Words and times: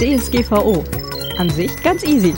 DSGVO. 0.00 0.82
An 1.36 1.50
sich 1.50 1.70
ganz 1.82 2.02
easy. 2.04 2.32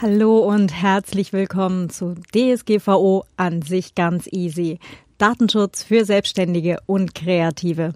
Hallo 0.00 0.38
und 0.38 0.72
herzlich 0.72 1.32
willkommen 1.32 1.90
zu 1.90 2.14
DSGVO 2.32 3.24
an 3.36 3.62
sich 3.62 3.96
ganz 3.96 4.28
easy. 4.30 4.78
Datenschutz 5.18 5.82
für 5.82 6.04
Selbstständige 6.04 6.78
und 6.86 7.16
Kreative. 7.16 7.94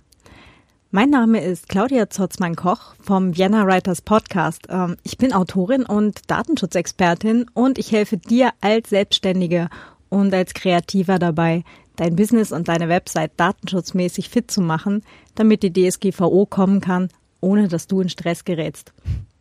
Mein 0.91 1.11
Name 1.11 1.45
ist 1.45 1.69
Claudia 1.69 2.11
Zotzmann-Koch 2.11 2.97
vom 2.99 3.37
Vienna 3.37 3.69
Writers 3.69 4.03
Podcast. 4.03 4.67
Ähm, 4.69 4.97
ich 5.05 5.17
bin 5.17 5.33
Autorin 5.33 5.85
und 5.85 6.29
Datenschutzexpertin 6.29 7.47
und 7.55 7.79
ich 7.79 7.93
helfe 7.93 8.17
dir 8.17 8.51
als 8.61 8.91
Selbstständige 8.91 9.69
und 10.09 10.35
als 10.35 10.55
Kreativer 10.55 11.21
dabei, 11.21 11.63
dein 11.97 12.17
Business 12.17 12.53
und 12.53 12.69
deine 12.69 12.89
Website 12.89 13.33
datenschutzmäßig 13.37 14.29
fit 14.29 14.51
zu 14.51 14.61
machen, 14.61 15.03
damit 15.35 15.63
die 15.63 15.73
DSGVO 15.73 16.47
kommen 16.47 16.81
kann, 16.81 17.09
ohne 17.41 17.69
dass 17.69 17.87
du 17.87 18.01
in 18.01 18.09
Stress 18.09 18.45
gerätst. 18.45 18.93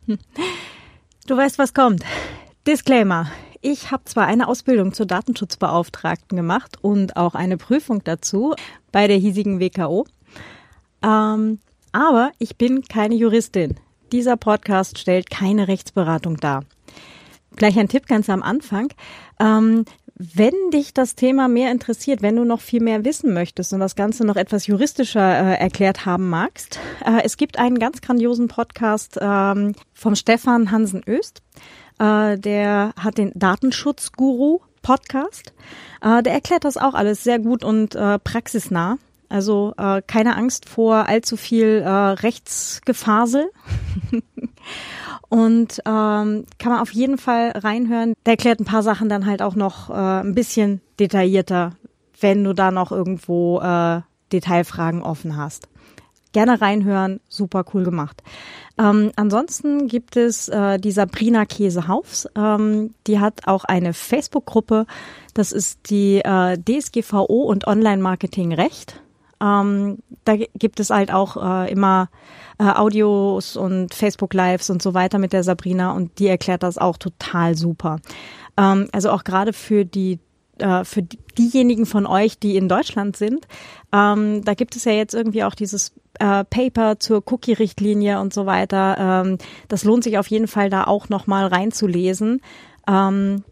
Du 1.26 1.38
weißt, 1.38 1.56
was 1.58 1.72
kommt. 1.72 2.04
Disclaimer. 2.66 3.30
Ich 3.62 3.90
habe 3.90 4.04
zwar 4.04 4.26
eine 4.26 4.46
Ausbildung 4.46 4.92
zur 4.92 5.06
Datenschutzbeauftragten 5.06 6.36
gemacht 6.36 6.76
und 6.82 7.16
auch 7.16 7.34
eine 7.34 7.56
Prüfung 7.56 8.04
dazu 8.04 8.54
bei 8.92 9.06
der 9.06 9.16
hiesigen 9.16 9.58
WKO, 9.58 10.04
ähm, 11.02 11.60
aber 11.92 12.32
ich 12.38 12.56
bin 12.56 12.82
keine 12.82 13.14
Juristin. 13.14 13.78
Dieser 14.12 14.36
Podcast 14.36 14.98
stellt 14.98 15.30
keine 15.30 15.68
Rechtsberatung 15.68 16.36
dar. 16.36 16.64
Gleich 17.56 17.78
ein 17.78 17.88
Tipp 17.88 18.06
ganz 18.06 18.28
am 18.28 18.42
Anfang. 18.42 18.88
Ähm, 19.38 19.84
wenn 20.16 20.54
dich 20.72 20.94
das 20.94 21.16
Thema 21.16 21.48
mehr 21.48 21.72
interessiert, 21.72 22.22
wenn 22.22 22.36
du 22.36 22.44
noch 22.44 22.60
viel 22.60 22.80
mehr 22.80 23.04
wissen 23.04 23.34
möchtest 23.34 23.72
und 23.72 23.80
das 23.80 23.96
Ganze 23.96 24.24
noch 24.24 24.36
etwas 24.36 24.66
juristischer 24.66 25.20
äh, 25.20 25.54
erklärt 25.58 26.06
haben 26.06 26.28
magst, 26.28 26.78
äh, 27.04 27.22
es 27.24 27.36
gibt 27.36 27.58
einen 27.58 27.78
ganz 27.78 28.00
grandiosen 28.00 28.46
Podcast 28.46 29.18
ähm, 29.20 29.74
vom 29.92 30.14
Stefan 30.14 30.70
Hansen 30.70 31.02
Öst. 31.06 31.42
Äh, 31.98 32.38
der 32.38 32.92
hat 32.96 33.18
den 33.18 33.32
Datenschutzguru 33.34 34.60
Podcast. 34.82 35.52
Äh, 36.00 36.22
der 36.22 36.32
erklärt 36.32 36.64
das 36.64 36.76
auch 36.76 36.94
alles 36.94 37.24
sehr 37.24 37.40
gut 37.40 37.64
und 37.64 37.96
äh, 37.96 38.20
praxisnah. 38.20 38.98
Also 39.28 39.74
äh, 39.78 40.00
keine 40.06 40.36
Angst 40.36 40.68
vor 40.68 41.08
allzu 41.08 41.36
viel 41.36 41.82
äh, 41.84 41.88
Rechtsgefasel. 41.88 43.50
Und 45.34 45.80
ähm, 45.84 46.44
kann 46.60 46.70
man 46.70 46.78
auf 46.78 46.92
jeden 46.92 47.18
Fall 47.18 47.50
reinhören. 47.56 48.14
Der 48.24 48.34
erklärt 48.34 48.60
ein 48.60 48.64
paar 48.64 48.84
Sachen 48.84 49.08
dann 49.08 49.26
halt 49.26 49.42
auch 49.42 49.56
noch 49.56 49.90
äh, 49.90 50.20
ein 50.20 50.32
bisschen 50.32 50.80
detaillierter, 51.00 51.72
wenn 52.20 52.44
du 52.44 52.52
da 52.52 52.70
noch 52.70 52.92
irgendwo 52.92 53.58
äh, 53.58 54.02
Detailfragen 54.30 55.02
offen 55.02 55.36
hast. 55.36 55.66
Gerne 56.30 56.60
reinhören, 56.60 57.18
super 57.28 57.64
cool 57.74 57.82
gemacht. 57.82 58.22
Ähm, 58.78 59.10
ansonsten 59.16 59.88
gibt 59.88 60.16
es 60.16 60.48
äh, 60.48 60.78
die 60.78 60.92
Sabrina 60.92 61.46
Käsehaufs. 61.46 62.28
Ähm, 62.36 62.94
die 63.08 63.18
hat 63.18 63.48
auch 63.48 63.64
eine 63.64 63.92
Facebook-Gruppe. 63.92 64.86
Das 65.34 65.50
ist 65.50 65.90
die 65.90 66.20
äh, 66.24 66.56
DSGVO 66.56 67.42
und 67.42 67.66
Online-Marketing 67.66 68.52
Recht. 68.52 69.00
Ähm, 69.40 69.98
da 70.24 70.36
gibt 70.36 70.80
es 70.80 70.90
halt 70.90 71.12
auch 71.12 71.36
äh, 71.36 71.70
immer 71.70 72.08
äh, 72.58 72.64
Audios 72.64 73.56
und 73.56 73.94
Facebook 73.94 74.34
Lives 74.34 74.70
und 74.70 74.82
so 74.82 74.94
weiter 74.94 75.18
mit 75.18 75.32
der 75.32 75.42
Sabrina 75.42 75.92
und 75.92 76.18
die 76.18 76.28
erklärt 76.28 76.62
das 76.62 76.78
auch 76.78 76.96
total 76.96 77.56
super. 77.56 78.00
Ähm, 78.56 78.88
also 78.92 79.10
auch 79.10 79.24
gerade 79.24 79.52
für 79.52 79.84
die 79.84 80.20
äh, 80.58 80.84
für 80.84 81.02
diejenigen 81.02 81.84
von 81.84 82.06
euch, 82.06 82.38
die 82.38 82.56
in 82.56 82.68
Deutschland 82.68 83.16
sind, 83.16 83.48
ähm, 83.92 84.44
da 84.44 84.54
gibt 84.54 84.76
es 84.76 84.84
ja 84.84 84.92
jetzt 84.92 85.14
irgendwie 85.14 85.42
auch 85.42 85.54
dieses 85.54 85.92
äh, 86.20 86.44
Paper 86.44 87.00
zur 87.00 87.24
Cookie-Richtlinie 87.26 88.20
und 88.20 88.32
so 88.32 88.46
weiter. 88.46 88.96
Ähm, 88.98 89.38
das 89.68 89.82
lohnt 89.84 90.04
sich 90.04 90.18
auf 90.18 90.28
jeden 90.28 90.46
Fall 90.46 90.70
da 90.70 90.84
auch 90.84 91.08
noch 91.08 91.26
mal 91.26 91.46
reinzulesen, 91.46 92.40
ähm, 92.88 93.42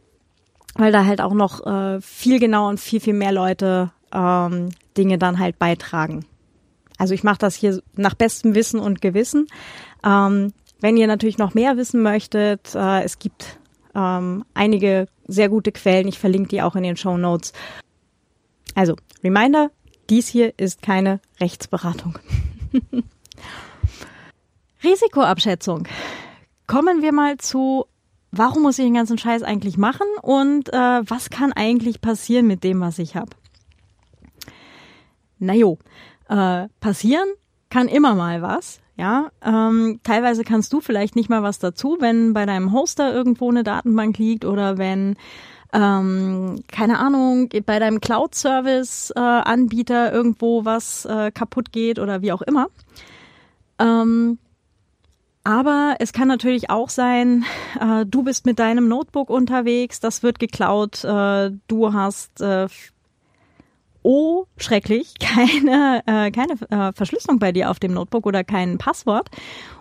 weil 0.75 0.93
da 0.93 1.05
halt 1.05 1.21
auch 1.21 1.35
noch 1.35 1.67
äh, 1.67 2.01
viel 2.01 2.39
genauer 2.39 2.69
und 2.69 2.79
viel 2.79 3.01
viel 3.01 3.15
mehr 3.15 3.33
Leute 3.33 3.91
ähm, 4.15 4.71
Dinge 4.97 5.19
dann 5.19 5.39
halt 5.39 5.59
beitragen. 5.59 6.25
Also 6.99 7.15
ich 7.15 7.25
mache 7.25 7.39
das 7.39 7.55
hier 7.55 7.83
nach 7.95 8.15
bestem 8.15 8.55
Wissen 8.55 8.79
und 8.79 9.01
Gewissen. 9.01 9.47
Ähm, 10.05 10.53
wenn 10.81 10.97
ihr 10.97 11.07
natürlich 11.07 11.39
noch 11.39 11.55
mehr 11.55 11.77
wissen 11.77 12.03
möchtet, 12.03 12.75
äh, 12.75 13.03
es 13.03 13.19
gibt 13.19 13.59
ähm, 13.95 14.45
einige 14.55 15.09
sehr 15.27 15.49
gute 15.49 15.73
Quellen. 15.73 16.09
Ich 16.09 16.19
verlinke 16.19 16.49
die 16.49 16.63
auch 16.63 16.77
in 16.77 16.83
den 16.83 16.97
Show 16.97 17.17
Notes. 17.17 17.53
Also, 18.75 18.97
Reminder, 19.23 19.71
dies 20.11 20.29
hier 20.29 20.59
ist 20.59 20.83
keine 20.83 21.21
Rechtsberatung. 21.41 22.19
Risikoabschätzung. 24.85 25.87
Kommen 26.67 27.03
wir 27.03 27.13
mal 27.13 27.39
zu, 27.39 27.87
warum 28.31 28.63
muss 28.63 28.79
ich 28.79 28.85
den 28.85 28.95
ganzen 28.95 29.19
Scheiß 29.19 29.43
eigentlich 29.43 29.77
machen 29.77 30.07
und 30.23 30.73
äh, 30.73 31.03
was 31.05 31.31
kann 31.31 31.53
eigentlich 31.53 32.01
passieren 32.01 32.47
mit 32.47 32.65
dem, 32.65 32.81
was 32.81 32.99
ich 32.99 33.15
habe? 33.15 33.31
Najo, 35.43 35.79
äh, 36.29 36.69
passieren 36.81 37.29
kann 37.71 37.89
immer 37.89 38.15
mal 38.15 38.43
was. 38.43 38.81
Ja, 38.97 39.31
ähm, 39.43 40.01
teilweise 40.03 40.45
kannst 40.45 40.71
du 40.73 40.81
vielleicht 40.81 41.17
nicht 41.17 41.29
mal 41.31 41.43
was 41.43 41.59
dazu, 41.59 41.97
wenn 42.01 42.35
bei 42.35 42.45
deinem 42.45 42.73
Hoster 42.73 43.13
irgendwo 43.13 43.51
eine 43.51 43.65
Datenbank 43.65 44.19
liegt 44.19 44.45
oder 44.45 44.77
wenn 44.77 45.17
ähm, 45.73 46.63
keine 46.69 46.99
Ahnung, 46.99 47.49
bei 47.65 47.79
deinem 47.79 48.01
Cloud-Service-Anbieter 48.01 50.13
äh, 50.13 50.15
irgendwo 50.15 50.67
was 50.67 51.07
äh, 51.07 51.31
kaputt 51.31 51.73
geht 51.73 51.99
oder 51.99 52.21
wie 52.21 52.33
auch 52.33 52.43
immer. 52.43 52.67
Ähm, 53.79 54.39
aber 55.45 55.97
es 55.99 56.13
kann 56.13 56.29
natürlich 56.29 56.71
auch 56.71 56.91
sein, 56.91 57.45
äh, 57.81 58.07
du 58.07 58.23
bist 58.23 58.47
mit 58.47 58.59
deinem 58.59 58.87
Notebook 58.87 59.31
unterwegs, 59.31 59.99
das 59.99 60.23
wird 60.23 60.39
geklaut, 60.39 61.03
äh, 61.05 61.51
du 61.67 61.93
hast 61.93 62.41
äh, 62.41 62.69
oh, 64.03 64.47
schrecklich, 64.57 65.15
keine, 65.21 66.03
äh, 66.07 66.31
keine 66.31 66.55
äh, 66.71 66.93
Verschlüsselung 66.93 67.39
bei 67.39 67.53
dir 67.53 67.71
auf 67.71 67.79
dem 67.79 67.95
Notebook 67.95 68.27
oder 68.27 68.45
kein 68.45 68.79
Passwort. 68.79 69.29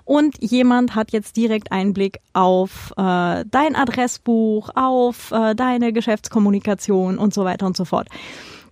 Und 0.06 0.42
jemand 0.42 0.96
hat 0.96 1.12
jetzt 1.12 1.38
direkt 1.38 1.72
Einblick 1.72 2.20
auf 2.34 2.92
äh, 2.98 3.46
dein 3.46 3.76
Adressbuch, 3.76 4.70
auf 4.76 5.32
äh, 5.32 5.56
deine 5.56 5.94
Geschäftskommunikation 5.94 7.18
und 7.18 7.34
so 7.34 7.46
weiter 7.46 7.66
und 7.66 7.78
so 7.78 7.86
fort. 7.86 8.10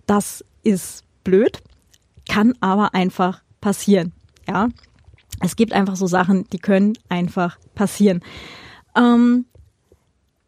Das 0.06 0.44
ist 0.62 1.04
blöd, 1.24 1.62
kann 2.28 2.54
aber 2.60 2.94
einfach 2.94 3.42
passieren. 3.60 4.12
Ja, 4.48 4.68
es 5.40 5.56
gibt 5.56 5.72
einfach 5.72 5.96
so 5.96 6.06
Sachen, 6.06 6.46
die 6.50 6.58
können 6.58 6.94
einfach 7.08 7.58
passieren. 7.74 8.20
Ähm, 8.96 9.46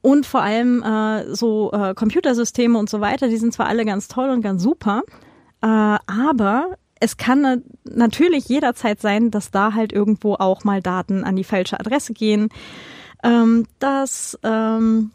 und 0.03 0.27
vor 0.27 0.43
allem 0.43 0.83
äh, 0.83 1.35
so 1.35 1.73
äh, 1.73 1.95
Computersysteme 1.95 2.79
und 2.79 2.91
so 2.91 3.01
weiter, 3.01 3.29
die 3.29 3.37
sind 3.37 3.55
zwar 3.55 3.67
alle 3.67 3.85
ganz 3.85 4.09
toll 4.09 4.31
und 4.31 4.43
ganz 4.43 4.63
super, 4.63 5.03
äh, 5.63 5.67
aber 5.67 6.77
es 7.01 7.17
kann 7.17 7.65
natürlich 7.85 8.49
jederzeit 8.49 9.01
sein, 9.01 9.31
dass 9.31 9.51
da 9.51 9.75
halt 9.75 9.93
irgendwo 9.93 10.35
auch 10.35 10.63
mal 10.65 10.83
Daten 10.83 11.25
an 11.25 11.35
die 11.35 11.45
falsche 11.45 11.81
Adresse 11.81 12.13
gehen, 12.13 12.49
ähm, 13.25 13.67
dass 13.81 14.39
ähm, 14.45 15.11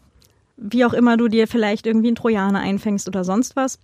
wie 0.58 0.84
auch 0.84 0.92
immer 0.92 1.16
du 1.16 1.28
dir 1.28 1.46
vielleicht 1.48 1.86
irgendwie 1.86 2.08
einen 2.08 2.16
Trojaner 2.16 2.60
einfängst 2.60 3.08
oder 3.08 3.24
sonst 3.24 3.56
was. 3.56 3.78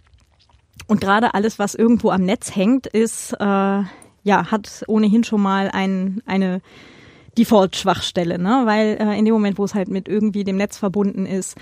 Und 0.86 1.00
gerade 1.00 1.34
alles, 1.34 1.58
was 1.58 1.74
irgendwo 1.74 2.10
am 2.10 2.22
Netz 2.22 2.54
hängt, 2.54 2.86
ist 2.86 3.32
äh, 3.32 3.82
ja 4.24 4.50
hat 4.50 4.84
ohnehin 4.86 5.24
schon 5.24 5.40
mal 5.40 5.70
ein, 5.72 6.22
eine 6.26 6.60
Default-Schwachstelle, 7.38 8.38
ne? 8.38 8.62
Weil 8.64 8.96
äh, 9.00 9.18
in 9.18 9.24
dem 9.24 9.34
Moment, 9.34 9.58
wo 9.58 9.64
es 9.64 9.74
halt 9.74 9.88
mit 9.88 10.08
irgendwie 10.08 10.44
dem 10.44 10.56
Netz 10.56 10.78
verbunden 10.78 11.26
ist, 11.26 11.56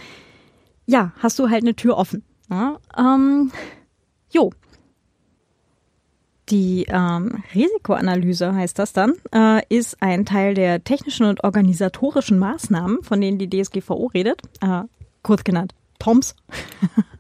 ja, 0.87 1.13
hast 1.19 1.39
du 1.39 1.49
halt 1.49 1.63
eine 1.63 1.75
Tür 1.75 1.97
offen. 1.97 2.25
Ne? 2.49 2.77
Ähm, 2.99 3.51
jo. 4.31 4.51
Die 6.49 6.85
ähm, 6.89 7.43
Risikoanalyse 7.55 8.55
heißt 8.55 8.79
das 8.79 8.93
dann, 8.93 9.15
äh, 9.33 9.63
ist 9.75 10.03
ein 10.03 10.27
Teil 10.27 10.55
der 10.55 10.85
technischen 10.85 11.25
und 11.25 11.45
organisatorischen 11.45 12.39
Maßnahmen, 12.39 13.03
von 13.03 13.21
denen 13.21 13.39
die 13.39 13.49
DSGVO 13.49 14.11
redet, 14.13 14.43
äh, 14.61 14.83
kurz 15.23 15.45
genannt 15.45 15.75
TOMS. 15.99 16.35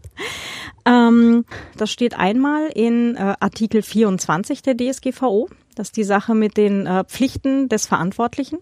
ähm, 0.84 1.44
das 1.76 1.90
steht 1.90 2.19
einmal 2.19 2.66
in 2.75 3.16
äh, 3.16 3.34
Artikel 3.40 3.81
24 3.82 4.60
der 4.62 4.76
DSGVO. 4.76 5.49
Das 5.74 5.88
ist 5.88 5.96
die 5.96 6.04
Sache 6.04 6.34
mit 6.34 6.56
den 6.56 6.86
äh, 6.86 7.04
Pflichten 7.04 7.69
des 7.69 7.86
Verantwortlichen. 7.86 8.58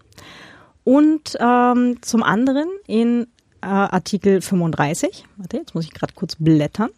Und 0.83 1.37
ähm, 1.39 1.97
zum 2.01 2.23
anderen 2.23 2.67
in 2.87 3.27
äh, 3.61 3.67
Artikel 3.67 4.41
35, 4.41 5.25
warte, 5.37 5.57
jetzt 5.57 5.75
muss 5.75 5.85
ich 5.85 5.93
gerade 5.93 6.13
kurz 6.13 6.35
blättern. 6.35 6.89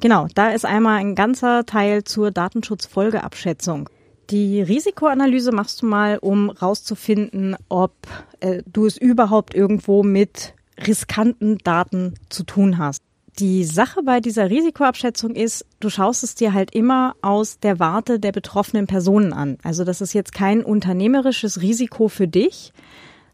Genau, 0.00 0.26
da 0.34 0.50
ist 0.50 0.66
einmal 0.66 0.98
ein 0.98 1.14
ganzer 1.14 1.64
Teil 1.64 2.04
zur 2.04 2.30
Datenschutzfolgeabschätzung. 2.30 3.88
Die 4.30 4.60
Risikoanalyse 4.60 5.52
machst 5.52 5.82
du 5.82 5.86
mal, 5.86 6.18
um 6.18 6.50
rauszufinden, 6.50 7.56
ob 7.68 7.92
äh, 8.40 8.62
du 8.66 8.86
es 8.86 8.96
überhaupt 8.96 9.54
irgendwo 9.54 10.02
mit 10.02 10.54
riskanten 10.84 11.58
Daten 11.58 12.14
zu 12.28 12.42
tun 12.42 12.78
hast. 12.78 13.02
Die 13.38 13.64
Sache 13.64 14.02
bei 14.02 14.20
dieser 14.20 14.48
Risikoabschätzung 14.48 15.34
ist, 15.34 15.66
du 15.80 15.90
schaust 15.90 16.24
es 16.24 16.34
dir 16.34 16.54
halt 16.54 16.74
immer 16.74 17.16
aus 17.20 17.58
der 17.58 17.78
Warte 17.78 18.18
der 18.18 18.32
betroffenen 18.32 18.86
Personen 18.86 19.34
an. 19.34 19.58
Also 19.62 19.84
das 19.84 20.00
ist 20.00 20.14
jetzt 20.14 20.32
kein 20.32 20.64
unternehmerisches 20.64 21.60
Risiko 21.60 22.08
für 22.08 22.28
dich, 22.28 22.72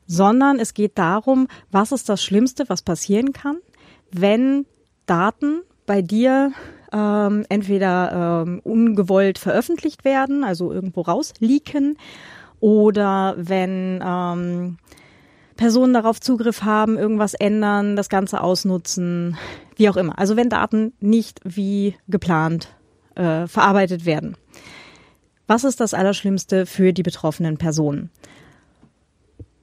sondern 0.07 0.59
es 0.59 0.75
geht 0.75 0.99
darum, 0.99 1.47
was 1.71 1.93
ist 1.93 2.09
das 2.09 2.23
Schlimmste, 2.23 2.69
was 2.69 2.83
passieren 2.83 3.33
kann, 3.33 3.59
wenn 4.11 4.67
Daten 5.07 5.63
bei 5.87 6.03
dir 6.03 6.53
ähm, 6.93 7.47
entweder 7.49 8.45
ähm, 8.45 8.61
ungewollt 8.65 9.39
veröffentlicht 9.39 10.05
werden, 10.05 10.43
also 10.43 10.73
irgendwo 10.73 11.03
rausleaken, 11.03 11.97
oder 12.59 13.35
wenn 13.39 14.03
ähm, 14.05 14.79
Personen 15.63 15.95
darauf 15.95 16.21
Zugriff 16.21 16.65
haben, 16.65 16.99
irgendwas 16.99 17.35
ändern, 17.35 17.95
das 17.95 18.09
Ganze 18.09 18.41
ausnutzen, 18.41 19.37
wie 19.77 19.89
auch 19.89 19.97
immer. 19.97 20.19
Also 20.19 20.35
wenn 20.37 20.49
Daten 20.49 20.93
nicht 20.99 21.39
wie 21.45 21.95
geplant 22.09 22.75
äh, 23.15 23.47
verarbeitet 23.47 24.05
werden. 24.05 24.37
Was 25.47 25.63
ist 25.63 25.79
das 25.79 25.95
Allerschlimmste 25.95 26.67
für 26.67 26.93
die 26.93 27.05
betroffenen 27.05 27.59
Personen? 27.59 28.11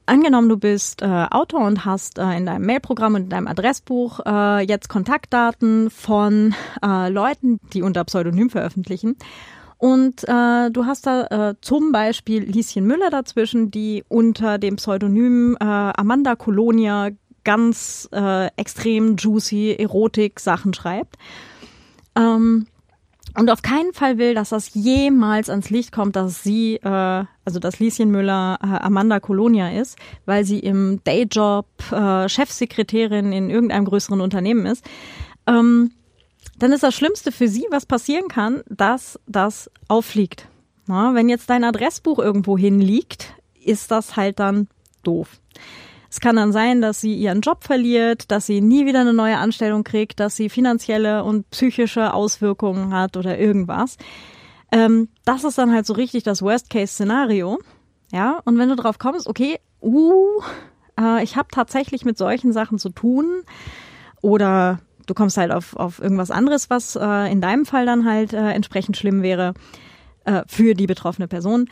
Angenommen, 0.06 0.48
du 0.48 0.56
bist 0.56 1.02
äh, 1.02 1.06
Autor 1.06 1.66
und 1.66 1.84
hast 1.84 2.18
äh, 2.18 2.32
in 2.38 2.46
deinem 2.46 2.66
Mailprogramm 2.66 3.16
und 3.16 3.24
in 3.24 3.30
deinem 3.30 3.48
Adressbuch 3.48 4.22
äh, 4.26 4.66
jetzt 4.66 4.88
Kontaktdaten 4.88 5.90
von 5.90 6.56
äh, 6.82 7.10
Leuten, 7.10 7.60
die 7.74 7.82
unter 7.82 8.06
Pseudonym 8.06 8.50
veröffentlichen. 8.50 9.18
Und 9.80 10.28
äh, 10.28 10.70
du 10.72 10.86
hast 10.86 11.08
da 11.08 11.52
äh, 11.52 11.56
zum 11.62 11.94
Beispiel 11.94 12.44
Lieschen 12.44 12.86
Müller 12.86 13.10
dazwischen, 13.10 13.72
die 13.72 14.04
unter 14.10 14.58
dem 14.58 14.76
Pseudonym 14.76 15.56
äh, 15.60 15.64
Amanda 15.64 16.36
Colonia 16.36 17.12
ganz 17.46 18.10
äh, 18.12 18.48
extrem 18.58 19.16
juicy 19.16 19.78
Erotik-Sachen 19.80 20.74
schreibt. 20.74 21.16
Ähm, 22.18 22.68
und 23.38 23.50
auf 23.50 23.62
keinen 23.62 23.94
Fall 23.94 24.18
will, 24.18 24.34
dass 24.34 24.50
das 24.50 24.74
jemals 24.74 25.50
ans 25.50 25.70
Licht 25.70 25.94
kommt, 25.94 26.18
dass 26.18 26.44
sie, 26.44 26.76
äh, 26.76 27.24
also 27.46 27.60
dass 27.62 27.80
Lieschen 27.80 28.12
Müller 28.12 28.60
äh, 28.62 28.68
Amanda 28.68 29.22
Colonia 29.22 29.72
ist, 29.72 29.98
weil 30.26 30.44
sie 30.44 30.60
im 30.60 31.00
Dayjob 31.06 31.68
äh, 31.92 32.28
Chefsekretärin 32.28 33.32
in 33.32 33.50
irgendeinem 33.50 33.86
größeren 33.86 34.20
Unternehmen 34.20 34.66
ist. 34.66 34.84
Ähm, 35.48 35.92
dann 36.60 36.72
ist 36.72 36.84
das 36.84 36.96
Schlimmste 36.96 37.32
für 37.32 37.48
sie, 37.48 37.66
was 37.72 37.86
passieren 37.86 38.28
kann, 38.28 38.62
dass 38.68 39.20
das 39.28 39.70
auffliegt. 39.88 40.48
Na, 40.88 41.14
wenn 41.14 41.30
jetzt 41.30 41.50
dein 41.50 41.64
Adressbuch 41.64 42.20
irgendwo 42.20 42.58
hinliegt, 42.58 43.34
ist 43.64 43.92
das 43.92 44.16
halt 44.16 44.40
dann 44.40 44.68
doof. 45.04 45.40
Es 46.10 46.20
kann 46.20 46.36
dann 46.36 46.52
sein, 46.52 46.82
dass 46.82 47.02
sie 47.02 47.14
ihren 47.14 47.42
Job 47.42 47.64
verliert, 47.64 48.32
dass 48.32 48.48
sie 48.48 48.62
nie 48.62 48.88
wieder 48.88 49.02
eine 49.02 49.14
neue 49.14 49.38
Anstellung 49.38 49.84
kriegt, 49.84 50.20
dass 50.20 50.36
sie 50.36 50.50
finanzielle 50.50 51.24
und 51.24 51.50
psychische 51.52 52.14
Auswirkungen 52.14 52.94
hat 52.94 53.16
oder 53.16 53.38
irgendwas. 53.38 53.98
Ähm, 54.72 55.10
das 55.26 55.44
ist 55.44 55.58
dann 55.60 55.72
halt 55.72 55.86
so 55.86 55.94
richtig 55.94 56.24
das 56.24 56.42
Worst-Case-Szenario. 56.42 57.60
Ja, 58.12 58.42
und 58.46 58.58
wenn 58.58 58.70
du 58.70 58.76
drauf 58.76 58.98
kommst, 58.98 59.28
okay, 59.28 59.60
uh, 59.82 60.42
äh, 61.00 61.24
ich 61.24 61.36
habe 61.36 61.50
tatsächlich 61.52 62.06
mit 62.06 62.18
solchen 62.18 62.54
Sachen 62.54 62.80
zu 62.80 62.90
tun 62.90 63.44
oder 64.22 64.80
du 65.10 65.14
kommst 65.14 65.38
halt 65.38 65.52
auf, 65.52 65.76
auf 65.76 66.00
irgendwas 66.00 66.32
anderes, 66.32 66.70
was 66.70 66.96
äh, 66.96 67.32
in 67.32 67.42
deinem 67.42 67.66
Fall 67.66 67.86
dann 67.86 68.06
halt 68.06 68.34
äh, 68.34 68.52
entsprechend 68.52 68.98
schlimm 68.98 69.22
wäre 69.22 69.54
äh, 70.26 70.44
für 70.48 70.76
die 70.76 70.88
betroffene 70.88 71.28
Person, 71.28 71.70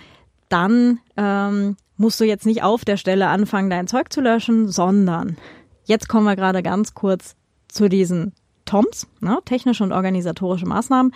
dann 0.49 0.99
ähm, 1.17 1.77
musst 1.97 2.19
du 2.19 2.25
jetzt 2.25 2.45
nicht 2.45 2.63
auf 2.63 2.85
der 2.85 2.97
Stelle 2.97 3.27
anfangen, 3.27 3.69
dein 3.69 3.87
Zeug 3.87 4.11
zu 4.11 4.21
löschen, 4.21 4.69
sondern 4.69 5.37
jetzt 5.85 6.09
kommen 6.09 6.25
wir 6.25 6.35
gerade 6.35 6.63
ganz 6.63 6.93
kurz 6.93 7.35
zu 7.67 7.89
diesen 7.89 8.33
TOMs, 8.65 9.07
ne, 9.19 9.39
technische 9.45 9.83
und 9.83 9.91
organisatorische 9.91 10.65
Maßnahmen. 10.65 11.13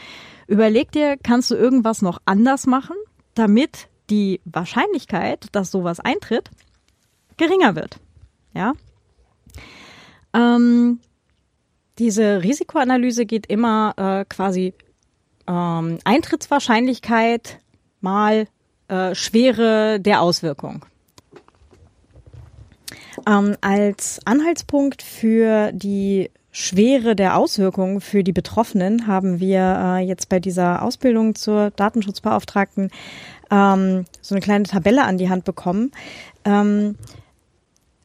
Überleg 0.47 0.91
dir, 0.91 1.18
kannst 1.21 1.51
du 1.51 1.56
irgendwas 1.56 2.01
noch 2.01 2.19
anders 2.25 2.68
machen, 2.68 2.95
damit 3.33 3.88
die 4.09 4.41
Wahrscheinlichkeit, 4.45 5.47
dass 5.53 5.71
sowas 5.71 6.00
eintritt, 6.00 6.50
geringer 7.38 7.75
wird. 7.75 8.00
Ja. 8.53 8.73
Ähm, 10.33 11.00
diese 12.01 12.42
Risikoanalyse 12.42 13.27
geht 13.27 13.45
immer 13.45 13.94
äh, 13.95 14.25
quasi 14.25 14.74
ähm, 15.48 16.00
Eintrittswahrscheinlichkeit 16.03 17.59
mal 18.00 18.48
äh, 18.88 19.13
Schwere 19.13 20.00
der 20.00 20.21
Auswirkung. 20.21 20.83
Ähm, 23.27 23.56
als 23.62 24.19
Anhaltspunkt 24.25 25.03
für 25.03 25.71
die 25.74 26.31
Schwere 26.51 27.15
der 27.15 27.38
Auswirkungen 27.38 28.01
für 28.01 28.24
die 28.24 28.33
Betroffenen 28.33 29.06
haben 29.06 29.39
wir 29.39 29.59
äh, 29.59 30.00
jetzt 30.00 30.27
bei 30.27 30.39
dieser 30.39 30.81
Ausbildung 30.81 31.36
zur 31.36 31.69
Datenschutzbeauftragten 31.69 32.89
ähm, 33.51 34.06
so 34.21 34.33
eine 34.33 34.42
kleine 34.42 34.63
Tabelle 34.63 35.04
an 35.04 35.19
die 35.19 35.30
Hand 35.30 35.45
bekommen. 35.45 35.92
Ähm, 36.45 36.95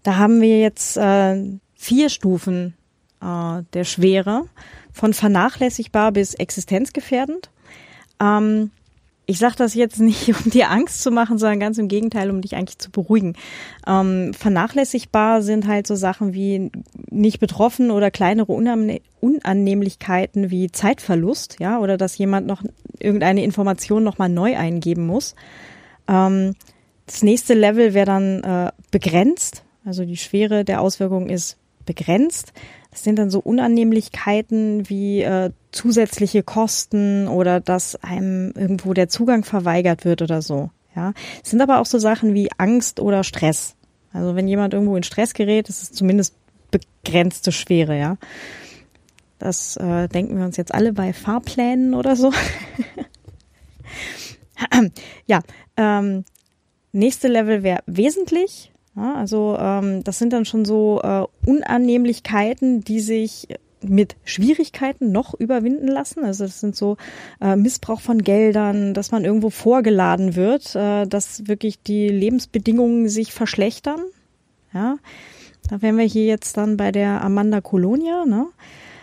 da 0.02 0.16
haben 0.18 0.42
wir 0.42 0.60
jetzt 0.60 0.98
äh, 0.98 1.58
vier 1.74 2.10
Stufen 2.10 2.74
äh, 3.20 3.62
der 3.72 3.84
Schwere, 3.84 4.44
von 4.92 5.12
vernachlässigbar 5.12 6.12
bis 6.12 6.34
existenzgefährdend. 6.34 7.50
Ähm, 8.20 8.70
ich 9.26 9.38
sage 9.38 9.56
das 9.58 9.74
jetzt 9.74 10.00
nicht, 10.00 10.28
um 10.28 10.50
dir 10.50 10.70
Angst 10.70 11.02
zu 11.02 11.10
machen, 11.10 11.38
sondern 11.38 11.60
ganz 11.60 11.78
im 11.78 11.88
Gegenteil, 11.88 12.30
um 12.30 12.40
dich 12.40 12.54
eigentlich 12.56 12.78
zu 12.78 12.90
beruhigen. 12.90 13.34
Ähm, 13.86 14.32
vernachlässigbar 14.32 15.42
sind 15.42 15.66
halt 15.66 15.86
so 15.86 15.94
Sachen 15.94 16.32
wie 16.32 16.70
nicht 17.10 17.40
betroffen 17.40 17.90
oder 17.90 18.10
kleinere 18.10 18.52
Unannehmlichkeiten 19.20 20.50
wie 20.50 20.70
Zeitverlust, 20.70 21.56
ja, 21.60 21.78
oder 21.78 21.96
dass 21.96 22.16
jemand 22.16 22.46
noch 22.46 22.62
irgendeine 22.98 23.44
Information 23.44 24.02
nochmal 24.02 24.28
neu 24.28 24.56
eingeben 24.56 25.06
muss. 25.06 25.34
Ähm, 26.08 26.54
das 27.06 27.22
nächste 27.22 27.54
Level 27.54 27.94
wäre 27.94 28.06
dann 28.06 28.42
äh, 28.42 28.72
begrenzt, 28.90 29.64
also 29.84 30.04
die 30.04 30.16
Schwere 30.16 30.64
der 30.64 30.80
Auswirkung 30.80 31.28
ist 31.28 31.58
begrenzt. 31.84 32.52
Das 32.96 33.04
sind 33.04 33.18
dann 33.18 33.28
so 33.28 33.40
Unannehmlichkeiten 33.40 34.88
wie 34.88 35.20
äh, 35.20 35.50
zusätzliche 35.70 36.42
Kosten 36.42 37.28
oder 37.28 37.60
dass 37.60 37.94
einem 37.96 38.52
irgendwo 38.56 38.94
der 38.94 39.10
Zugang 39.10 39.44
verweigert 39.44 40.06
wird 40.06 40.22
oder 40.22 40.40
so. 40.40 40.70
Ja, 40.94 41.12
es 41.44 41.50
sind 41.50 41.60
aber 41.60 41.80
auch 41.80 41.84
so 41.84 41.98
Sachen 41.98 42.32
wie 42.32 42.48
Angst 42.56 42.98
oder 42.98 43.22
Stress. 43.22 43.76
Also 44.14 44.34
wenn 44.34 44.48
jemand 44.48 44.72
irgendwo 44.72 44.96
in 44.96 45.02
Stress 45.02 45.34
gerät, 45.34 45.68
ist 45.68 45.82
es 45.82 45.92
zumindest 45.92 46.36
begrenzte 46.70 47.52
Schwere, 47.52 47.98
ja. 47.98 48.16
Das 49.38 49.76
äh, 49.76 50.08
denken 50.08 50.38
wir 50.38 50.46
uns 50.46 50.56
jetzt 50.56 50.72
alle 50.72 50.94
bei 50.94 51.12
Fahrplänen 51.12 51.92
oder 51.92 52.16
so. 52.16 52.32
ja, 55.26 55.40
ähm, 55.76 56.24
nächste 56.92 57.28
Level 57.28 57.62
wäre 57.62 57.80
wesentlich. 57.84 58.72
Ja, 58.96 59.14
also 59.14 59.56
ähm, 59.60 60.02
das 60.04 60.18
sind 60.18 60.32
dann 60.32 60.46
schon 60.46 60.64
so 60.64 61.00
äh, 61.02 61.24
Unannehmlichkeiten, 61.44 62.82
die 62.82 63.00
sich 63.00 63.48
mit 63.82 64.16
Schwierigkeiten 64.24 65.12
noch 65.12 65.34
überwinden 65.34 65.86
lassen. 65.86 66.24
Also 66.24 66.44
das 66.44 66.60
sind 66.60 66.74
so 66.74 66.96
äh, 67.40 67.56
Missbrauch 67.56 68.00
von 68.00 68.22
Geldern, 68.22 68.94
dass 68.94 69.12
man 69.12 69.24
irgendwo 69.24 69.50
vorgeladen 69.50 70.34
wird, 70.34 70.74
äh, 70.74 71.06
dass 71.06 71.46
wirklich 71.46 71.82
die 71.82 72.08
Lebensbedingungen 72.08 73.08
sich 73.08 73.32
verschlechtern. 73.32 74.00
Ja, 74.72 74.96
da 75.68 75.82
wären 75.82 75.98
wir 75.98 76.04
hier 76.04 76.26
jetzt 76.26 76.56
dann 76.56 76.76
bei 76.76 76.90
der 76.90 77.22
Amanda 77.22 77.60
Colonia. 77.60 78.24
Ne? 78.24 78.46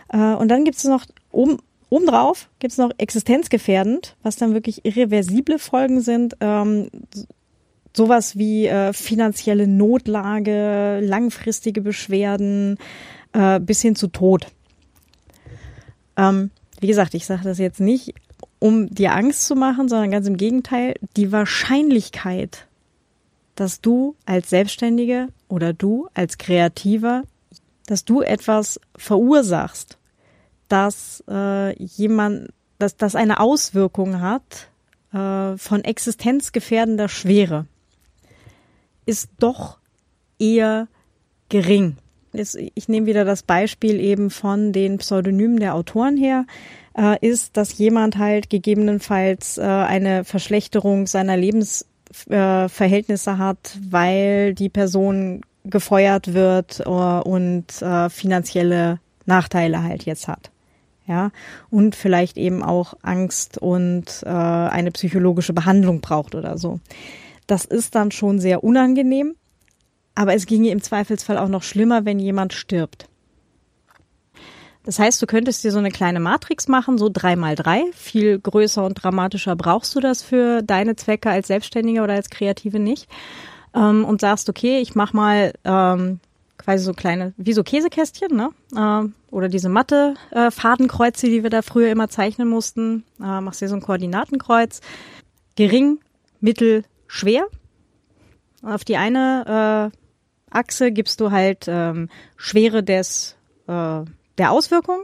Äh, 0.09 0.35
und 0.35 0.50
dann 0.50 0.65
gibt 0.65 0.77
es 0.77 0.83
noch 0.85 1.05
oben 1.31 1.59
obendrauf 1.89 2.50
gibt 2.57 2.71
es 2.71 2.79
noch 2.79 2.89
existenzgefährdend, 2.97 4.15
was 4.23 4.35
dann 4.35 4.55
wirklich 4.55 4.83
irreversible 4.83 5.59
Folgen 5.59 6.01
sind. 6.01 6.35
Ähm, 6.39 6.89
sowas 7.95 8.38
wie 8.38 8.67
äh, 8.67 8.93
finanzielle 8.93 9.67
Notlage, 9.67 11.00
langfristige 11.01 11.81
Beschwerden 11.81 12.77
äh, 13.33 13.59
bis 13.59 13.81
hin 13.81 13.95
zu 13.95 14.07
Tod. 14.07 14.47
Ähm, 16.17 16.51
wie 16.79 16.88
gesagt, 16.88 17.13
ich 17.13 17.25
sage 17.25 17.43
das 17.43 17.59
jetzt 17.59 17.79
nicht, 17.79 18.13
um 18.59 18.89
dir 18.89 19.13
Angst 19.13 19.45
zu 19.45 19.55
machen, 19.55 19.89
sondern 19.89 20.12
ganz 20.12 20.27
im 20.27 20.38
Gegenteil, 20.38 20.95
die 21.15 21.31
Wahrscheinlichkeit, 21.31 22.67
dass 23.55 23.81
du 23.81 24.15
als 24.25 24.50
Selbstständige 24.50 25.27
oder 25.47 25.73
du 25.73 26.07
als 26.13 26.38
Kreativer, 26.38 27.23
dass 27.85 28.05
du 28.05 28.21
etwas 28.21 28.79
verursachst, 28.95 29.97
dass 30.67 31.23
äh, 31.29 31.75
jemand, 31.83 32.50
dass 32.79 32.97
das 32.97 33.15
eine 33.15 33.39
Auswirkung 33.39 34.21
hat 34.21 34.69
äh, 35.12 35.57
von 35.57 35.83
existenzgefährdender 35.83 37.09
Schwere 37.09 37.67
ist 39.05 39.29
doch 39.39 39.77
eher 40.39 40.88
gering. 41.50 41.98
Jetzt, 42.33 42.57
ich 42.74 42.89
nehme 42.89 43.05
wieder 43.05 43.25
das 43.25 43.43
Beispiel 43.43 44.00
eben 44.00 44.31
von 44.31 44.74
den 44.74 44.98
Pseudonymen 44.98 45.60
der 45.60 45.75
Autoren 45.75 46.17
her, 46.17 46.45
äh, 46.98 47.17
ist, 47.25 47.57
dass 47.57 47.77
jemand 47.77 48.17
halt 48.17 48.50
gegebenenfalls 48.50 49.60
äh, 49.60 49.62
eine 49.63 50.24
Verschlechterung 50.24 51.05
seiner 51.05 51.38
Lebensverhältnisse 51.38 53.31
äh, 53.31 53.38
hat, 53.38 53.77
weil 53.88 54.55
die 54.55 54.69
Person 54.69 55.41
gefeuert 55.63 56.33
wird 56.33 56.81
äh, 56.81 56.89
und 56.89 57.81
äh, 57.81 58.10
finanzielle 58.10 59.00
Nachteile 59.25 59.83
halt 59.83 60.05
jetzt 60.05 60.27
hat. 60.27 60.50
Ja, 61.05 61.31
und 61.69 61.95
vielleicht 61.95 62.38
eben 62.38 62.63
auch 62.63 62.93
Angst 63.01 63.57
und 63.57 64.24
äh, 64.24 64.29
eine 64.29 64.89
psychologische 64.91 65.51
Behandlung 65.51 66.00
braucht 66.00 66.33
oder 66.33 66.57
so. 66.57 66.79
Das 67.47 67.65
ist 67.65 67.95
dann 67.95 68.12
schon 68.12 68.39
sehr 68.39 68.63
unangenehm, 68.63 69.35
aber 70.15 70.33
es 70.33 70.45
ginge 70.45 70.69
im 70.69 70.81
Zweifelsfall 70.81 71.38
auch 71.38 71.50
noch 71.50 71.63
schlimmer, 71.63 72.05
wenn 72.05 72.19
jemand 72.19 72.53
stirbt. 72.53 73.07
Das 74.85 75.00
heißt, 75.00 75.21
du 75.21 75.27
könntest 75.27 75.63
dir 75.63 75.71
so 75.71 75.79
eine 75.79 75.91
kleine 75.91 76.19
Matrix 76.19 76.67
machen, 76.67 76.97
so 76.97 77.09
drei 77.12 77.35
mal 77.35 77.55
drei. 77.55 77.83
Viel 77.93 78.38
größer 78.39 78.85
und 78.85 78.95
dramatischer 78.95 79.55
brauchst 79.55 79.95
du 79.95 80.01
das 80.01 80.21
für 80.21 80.62
deine 80.62 80.95
Zwecke 80.97 81.29
als 81.29 81.47
Selbstständiger 81.47 82.03
oder 82.03 82.13
als 82.13 82.29
Kreative 82.29 82.79
nicht. 82.79 83.07
Ähm, 83.73 84.03
und 84.03 84.19
sagst, 84.19 84.50
okay, 84.50 84.79
ich 84.79 84.93
mach 84.93 85.13
mal 85.13 85.53
ähm, 85.63 86.19
quasi 86.57 86.83
so 86.83 86.93
kleine, 86.93 87.33
wie 87.38 87.53
so 87.53 87.63
Käsekästchen, 87.63 88.35
ne? 88.35 88.50
Äh, 88.75 89.09
oder 89.31 89.47
diese 89.47 89.69
matte 89.69 90.15
äh, 90.31 90.51
Fadenkreuze, 90.51 91.27
die 91.27 91.43
wir 91.43 91.50
da 91.50 91.62
früher 91.62 91.89
immer 91.89 92.09
zeichnen 92.09 92.47
mussten. 92.47 93.03
Äh, 93.19 93.41
machst 93.41 93.62
dir 93.62 93.69
so 93.69 93.75
ein 93.75 93.81
Koordinatenkreuz. 93.81 94.81
Gering, 95.55 96.00
mittel, 96.39 96.83
schwer. 97.13 97.48
Auf 98.63 98.84
die 98.84 98.98
eine 98.98 99.91
äh, 99.93 99.98
Achse 100.50 100.91
gibst 100.91 101.22
du 101.22 101.32
halt 101.32 101.65
ähm, 101.67 102.10
Schwere 102.38 102.84
des 102.84 103.38
äh, 103.67 104.01
der 104.38 104.51
Auswirkung 104.51 105.03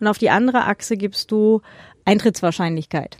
und 0.00 0.06
auf 0.06 0.16
die 0.16 0.30
andere 0.30 0.64
Achse 0.64 0.96
gibst 0.96 1.30
du 1.30 1.60
Eintrittswahrscheinlichkeit. 2.06 3.18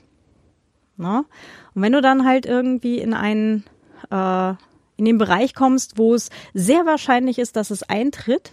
Na? 0.97 1.27
Und 1.75 1.83
wenn 1.83 1.93
du 1.93 2.01
dann 2.01 2.25
halt 2.25 2.47
irgendwie 2.47 2.99
in 2.99 3.13
einen 3.13 3.65
äh, 4.11 4.55
in 4.97 5.05
den 5.05 5.19
Bereich 5.19 5.55
kommst, 5.55 5.99
wo 5.99 6.15
es 6.15 6.31
sehr 6.55 6.87
wahrscheinlich 6.87 7.39
ist, 7.39 7.57
dass 7.57 7.71
es 7.71 7.83
eintritt 7.83 8.53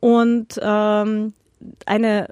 und 0.00 0.58
ähm, 0.60 1.34
eine 1.84 2.28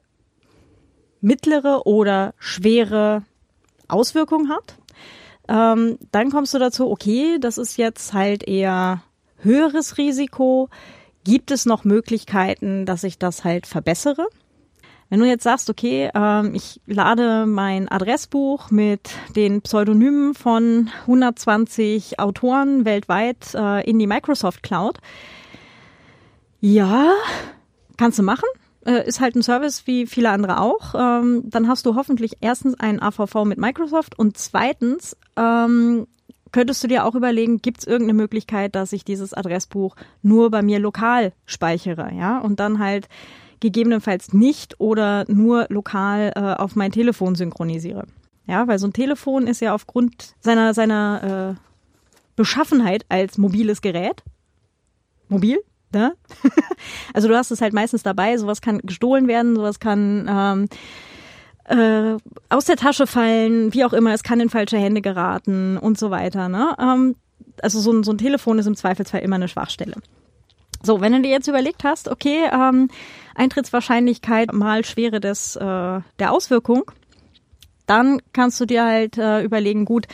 mittlere 1.20 1.86
oder 1.86 2.34
schwere 2.38 3.22
Auswirkung 3.88 4.48
hat, 4.48 4.78
ähm, 5.48 5.98
dann 6.12 6.30
kommst 6.30 6.54
du 6.54 6.58
dazu, 6.58 6.90
okay, 6.90 7.38
das 7.40 7.58
ist 7.58 7.76
jetzt 7.76 8.12
halt 8.12 8.46
eher 8.46 9.02
höheres 9.38 9.98
Risiko, 9.98 10.68
Gibt 11.24 11.50
es 11.50 11.64
noch 11.64 11.84
Möglichkeiten, 11.84 12.84
dass 12.84 13.02
ich 13.02 13.18
das 13.18 13.44
halt 13.44 13.66
verbessere? 13.66 14.26
Wenn 15.08 15.20
du 15.20 15.26
jetzt 15.26 15.44
sagst, 15.44 15.70
okay, 15.70 16.10
ähm, 16.14 16.54
ich 16.54 16.82
lade 16.86 17.46
mein 17.46 17.88
Adressbuch 17.88 18.70
mit 18.70 19.10
den 19.34 19.62
Pseudonymen 19.62 20.34
von 20.34 20.90
120 21.02 22.18
Autoren 22.18 22.84
weltweit 22.84 23.54
äh, 23.54 23.88
in 23.88 23.98
die 23.98 24.06
Microsoft 24.06 24.62
Cloud, 24.62 24.98
ja, 26.60 27.12
kannst 27.96 28.18
du 28.18 28.22
machen. 28.22 28.48
Äh, 28.84 29.06
ist 29.06 29.20
halt 29.20 29.34
ein 29.34 29.42
Service 29.42 29.86
wie 29.86 30.06
viele 30.06 30.30
andere 30.30 30.60
auch. 30.60 30.94
Ähm, 30.94 31.42
dann 31.46 31.68
hast 31.68 31.86
du 31.86 31.94
hoffentlich 31.94 32.38
erstens 32.40 32.78
einen 32.78 33.00
AVV 33.00 33.44
mit 33.44 33.58
Microsoft 33.58 34.18
und 34.18 34.36
zweitens 34.36 35.16
ähm, 35.36 36.06
könntest 36.52 36.84
du 36.84 36.88
dir 36.88 37.04
auch 37.04 37.14
überlegen, 37.14 37.62
gibt 37.62 37.80
es 37.80 37.86
irgendeine 37.86 38.16
Möglichkeit, 38.16 38.74
dass 38.74 38.92
ich 38.92 39.04
dieses 39.04 39.34
Adressbuch 39.34 39.96
nur 40.22 40.50
bei 40.50 40.62
mir 40.62 40.78
lokal 40.78 41.32
speichere, 41.46 42.12
ja, 42.14 42.38
und 42.38 42.60
dann 42.60 42.78
halt 42.78 43.08
gegebenenfalls 43.58 44.32
nicht 44.32 44.78
oder 44.78 45.24
nur 45.26 45.66
lokal 45.70 46.32
äh, 46.36 46.40
auf 46.40 46.76
mein 46.76 46.92
Telefon 46.92 47.34
synchronisiere. 47.34 48.06
Ja, 48.46 48.68
weil 48.68 48.78
so 48.78 48.86
ein 48.86 48.92
Telefon 48.92 49.46
ist 49.46 49.60
ja 49.60 49.74
aufgrund 49.74 50.34
seiner, 50.40 50.74
seiner 50.74 51.56
äh, 51.56 51.60
Beschaffenheit 52.36 53.06
als 53.08 53.38
mobiles 53.38 53.80
Gerät, 53.80 54.22
mobil, 55.28 55.58
ne? 55.94 56.14
also 57.14 57.28
du 57.28 57.36
hast 57.36 57.50
es 57.50 57.60
halt 57.60 57.72
meistens 57.72 58.02
dabei, 58.02 58.36
sowas 58.36 58.60
kann 58.60 58.78
gestohlen 58.82 59.28
werden, 59.28 59.56
sowas 59.56 59.80
kann 59.80 60.28
ähm, 60.28 60.68
äh, 61.64 62.18
aus 62.50 62.66
der 62.66 62.76
Tasche 62.76 63.06
fallen, 63.06 63.72
wie 63.72 63.84
auch 63.84 63.92
immer, 63.92 64.12
es 64.12 64.22
kann 64.22 64.40
in 64.40 64.50
falsche 64.50 64.76
Hände 64.76 65.00
geraten 65.00 65.78
und 65.78 65.98
so 65.98 66.10
weiter. 66.10 66.48
Ne? 66.48 66.74
Ähm, 66.78 67.16
also 67.62 67.80
so 67.80 67.92
ein, 67.92 68.04
so 68.04 68.12
ein 68.12 68.18
Telefon 68.18 68.58
ist 68.58 68.66
im 68.66 68.76
Zweifelsfall 68.76 69.22
immer 69.22 69.36
eine 69.36 69.48
Schwachstelle. 69.48 69.96
So, 70.82 71.00
wenn 71.00 71.12
du 71.12 71.22
dir 71.22 71.30
jetzt 71.30 71.48
überlegt 71.48 71.82
hast, 71.84 72.08
okay, 72.08 72.44
ähm, 72.52 72.90
Eintrittswahrscheinlichkeit 73.34 74.52
mal 74.52 74.84
Schwere 74.84 75.18
des, 75.18 75.56
äh, 75.56 75.60
der 75.62 76.32
Auswirkung, 76.32 76.90
dann 77.86 78.20
kannst 78.32 78.60
du 78.60 78.66
dir 78.66 78.84
halt 78.84 79.16
äh, 79.16 79.42
überlegen, 79.42 79.86
gut, 79.86 80.06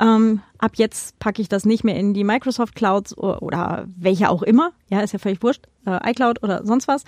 ähm, 0.00 0.42
ab 0.58 0.72
jetzt 0.76 1.18
packe 1.18 1.42
ich 1.42 1.48
das 1.48 1.64
nicht 1.64 1.84
mehr 1.84 1.96
in 1.96 2.14
die 2.14 2.24
Microsoft 2.24 2.74
Clouds 2.74 3.16
oder, 3.16 3.86
welche 3.96 4.30
auch 4.30 4.42
immer, 4.42 4.72
ja, 4.88 5.00
ist 5.00 5.12
ja 5.12 5.18
völlig 5.18 5.42
wurscht, 5.42 5.66
äh, 5.86 6.10
iCloud 6.10 6.42
oder 6.42 6.64
sonst 6.64 6.88
was, 6.88 7.04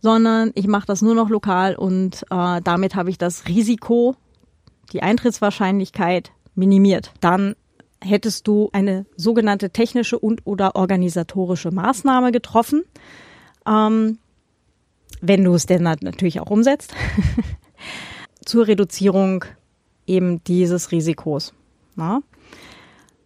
sondern 0.00 0.52
ich 0.54 0.66
mache 0.66 0.86
das 0.86 1.02
nur 1.02 1.14
noch 1.14 1.30
lokal 1.30 1.74
und 1.74 2.24
äh, 2.30 2.60
damit 2.62 2.94
habe 2.94 3.10
ich 3.10 3.18
das 3.18 3.46
Risiko, 3.46 4.16
die 4.92 5.02
Eintrittswahrscheinlichkeit 5.02 6.32
minimiert. 6.54 7.12
Dann 7.20 7.54
hättest 8.00 8.46
du 8.46 8.68
eine 8.72 9.06
sogenannte 9.16 9.70
technische 9.70 10.18
und 10.18 10.42
oder 10.44 10.76
organisatorische 10.76 11.70
Maßnahme 11.70 12.32
getroffen, 12.32 12.82
ähm, 13.66 14.18
wenn 15.20 15.44
du 15.44 15.54
es 15.54 15.66
denn 15.66 15.82
natürlich 15.82 16.40
auch 16.40 16.50
umsetzt, 16.50 16.94
zur 18.44 18.66
Reduzierung 18.66 19.44
eben 20.06 20.42
dieses 20.44 20.90
Risikos. 20.90 21.54
Na? 21.94 22.22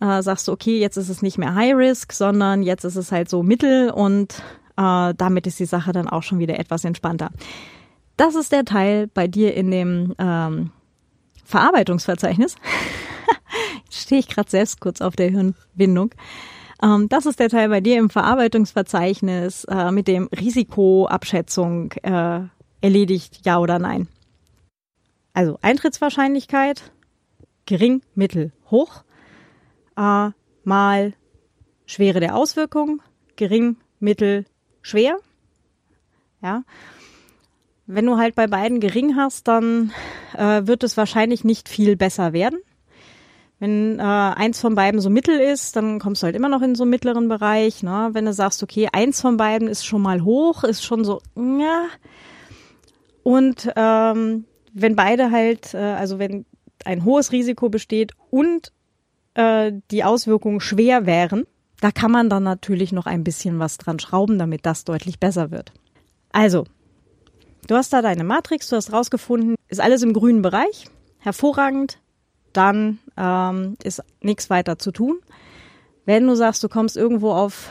Äh, 0.00 0.22
sagst 0.22 0.48
du, 0.48 0.52
okay, 0.52 0.78
jetzt 0.78 0.96
ist 0.96 1.08
es 1.08 1.22
nicht 1.22 1.38
mehr 1.38 1.54
High 1.54 1.74
Risk, 1.74 2.12
sondern 2.12 2.62
jetzt 2.62 2.84
ist 2.84 2.96
es 2.96 3.12
halt 3.12 3.30
so 3.30 3.42
Mittel 3.42 3.90
und 3.90 4.42
äh, 4.76 5.14
damit 5.16 5.46
ist 5.46 5.58
die 5.58 5.64
Sache 5.64 5.92
dann 5.92 6.08
auch 6.08 6.22
schon 6.22 6.38
wieder 6.38 6.58
etwas 6.58 6.84
entspannter. 6.84 7.30
Das 8.16 8.34
ist 8.34 8.52
der 8.52 8.64
Teil 8.64 9.08
bei 9.08 9.26
dir 9.26 9.54
in 9.54 9.70
dem 9.70 10.14
ähm, 10.18 10.70
Verarbeitungsverzeichnis. 11.44 12.56
Jetzt 13.84 14.02
stehe 14.02 14.20
ich 14.20 14.28
gerade 14.28 14.50
selbst 14.50 14.80
kurz 14.80 15.00
auf 15.00 15.16
der 15.16 15.30
Hirnwindung. 15.30 16.10
Ähm, 16.82 17.08
das 17.08 17.26
ist 17.26 17.40
der 17.40 17.48
Teil 17.48 17.68
bei 17.68 17.80
dir 17.80 17.98
im 17.98 18.10
Verarbeitungsverzeichnis 18.10 19.64
äh, 19.64 19.90
mit 19.92 20.08
dem 20.08 20.28
Risikoabschätzung 20.28 21.92
äh, 22.02 22.40
erledigt, 22.80 23.40
ja 23.44 23.58
oder 23.58 23.78
nein. 23.78 24.08
Also 25.32 25.58
Eintrittswahrscheinlichkeit 25.62 26.92
gering, 27.66 28.02
mittel, 28.14 28.52
hoch 28.70 29.04
äh, 29.96 30.30
mal 30.64 31.12
Schwere 31.86 32.20
der 32.20 32.34
Auswirkung 32.36 33.00
gering, 33.36 33.76
mittel, 34.00 34.44
schwer. 34.82 35.18
Ja. 36.42 36.64
Wenn 37.86 38.06
du 38.06 38.16
halt 38.16 38.34
bei 38.34 38.46
beiden 38.46 38.80
gering 38.80 39.16
hast, 39.16 39.46
dann 39.46 39.92
äh, 40.36 40.66
wird 40.66 40.82
es 40.82 40.96
wahrscheinlich 40.96 41.44
nicht 41.44 41.68
viel 41.68 41.96
besser 41.96 42.32
werden. 42.32 42.58
Wenn 43.58 43.98
äh, 43.98 44.02
eins 44.02 44.60
von 44.60 44.74
beiden 44.74 45.00
so 45.00 45.08
mittel 45.08 45.38
ist, 45.40 45.76
dann 45.76 45.98
kommst 45.98 46.22
du 46.22 46.26
halt 46.26 46.36
immer 46.36 46.48
noch 46.48 46.62
in 46.62 46.74
so 46.74 46.82
einen 46.82 46.90
mittleren 46.90 47.28
Bereich. 47.28 47.82
Ne? 47.82 48.10
Wenn 48.12 48.26
du 48.26 48.32
sagst, 48.32 48.62
okay, 48.62 48.88
eins 48.92 49.20
von 49.20 49.36
beiden 49.36 49.68
ist 49.68 49.86
schon 49.86 50.02
mal 50.02 50.24
hoch, 50.24 50.64
ist 50.64 50.84
schon 50.84 51.04
so, 51.04 51.20
ja. 51.36 51.86
Und 53.22 53.72
ähm, 53.76 54.44
wenn 54.74 54.94
beide 54.94 55.30
halt, 55.30 55.72
äh, 55.72 55.78
also 55.78 56.18
wenn 56.18 56.44
ein 56.84 57.04
hohes 57.04 57.32
Risiko 57.32 57.68
besteht 57.68 58.12
und 58.30 58.72
äh, 59.36 59.72
die 59.90 60.02
Auswirkungen 60.02 60.60
schwer 60.60 61.06
wären, 61.06 61.44
da 61.80 61.90
kann 61.90 62.10
man 62.10 62.30
dann 62.30 62.42
natürlich 62.42 62.92
noch 62.92 63.06
ein 63.06 63.22
bisschen 63.22 63.58
was 63.58 63.78
dran 63.78 63.98
schrauben, 63.98 64.38
damit 64.38 64.64
das 64.64 64.84
deutlich 64.84 65.20
besser 65.20 65.50
wird. 65.50 65.72
Also, 66.32 66.64
du 67.66 67.74
hast 67.74 67.92
da 67.92 68.02
deine 68.02 68.24
Matrix, 68.24 68.68
du 68.68 68.76
hast 68.76 68.92
rausgefunden, 68.92 69.54
ist 69.68 69.80
alles 69.80 70.02
im 70.02 70.14
grünen 70.14 70.42
Bereich, 70.42 70.86
hervorragend, 71.18 72.00
dann 72.52 72.98
ähm, 73.16 73.76
ist 73.82 74.02
nichts 74.22 74.48
weiter 74.48 74.78
zu 74.78 74.90
tun. 74.90 75.18
Wenn 76.06 76.26
du 76.26 76.34
sagst, 76.34 76.64
du 76.64 76.68
kommst 76.68 76.96
irgendwo 76.96 77.32
auf 77.32 77.68